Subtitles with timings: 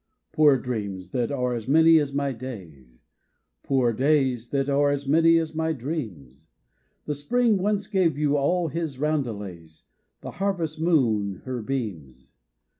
[0.31, 3.03] Poor dreams that are as many as my days,
[3.61, 6.47] Poor days that are as many as my dreams,
[7.05, 9.83] The spring once gave you all his roundelays,
[10.21, 12.31] The harvest moon her beams.